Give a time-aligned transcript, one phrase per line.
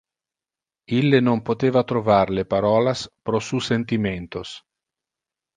[0.99, 4.49] Ille non poteva trovar le parolas pro su sentimentos.